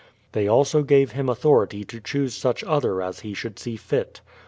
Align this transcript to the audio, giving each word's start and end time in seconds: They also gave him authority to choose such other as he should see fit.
They 0.31 0.47
also 0.47 0.81
gave 0.81 1.11
him 1.11 1.29
authority 1.29 1.83
to 1.83 1.99
choose 2.01 2.33
such 2.33 2.63
other 2.63 3.03
as 3.03 3.19
he 3.19 3.35
should 3.35 3.59
see 3.59 3.75
fit. 3.75 4.21